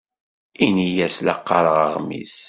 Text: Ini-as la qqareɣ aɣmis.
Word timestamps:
Ini-as 0.65 1.17
la 1.25 1.35
qqareɣ 1.39 1.77
aɣmis. 1.85 2.35